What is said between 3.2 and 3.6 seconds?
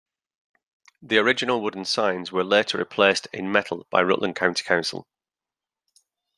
in